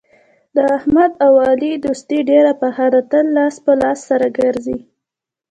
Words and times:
د 0.55 0.57
احمد 0.77 1.11
او 1.25 1.33
علي 1.47 1.73
دوستي 1.85 2.19
ډېره 2.29 2.53
پخه 2.61 2.85
ده 2.93 3.01
تل 3.11 3.25
لاس 3.37 3.55
په 3.65 3.71
لاس 3.81 3.99
سره 4.09 4.27
ګرځي. 4.39 4.77